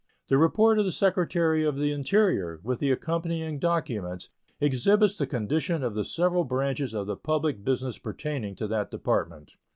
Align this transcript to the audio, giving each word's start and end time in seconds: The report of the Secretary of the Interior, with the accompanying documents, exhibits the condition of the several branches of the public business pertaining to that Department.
The 0.29 0.37
report 0.39 0.79
of 0.79 0.85
the 0.85 0.91
Secretary 0.91 1.63
of 1.63 1.77
the 1.77 1.91
Interior, 1.91 2.59
with 2.63 2.79
the 2.79 2.89
accompanying 2.89 3.59
documents, 3.59 4.29
exhibits 4.59 5.15
the 5.15 5.27
condition 5.27 5.83
of 5.83 5.93
the 5.93 6.03
several 6.05 6.43
branches 6.43 6.95
of 6.95 7.05
the 7.05 7.15
public 7.15 7.63
business 7.63 7.99
pertaining 7.99 8.55
to 8.55 8.65
that 8.67 8.89
Department. 8.89 9.51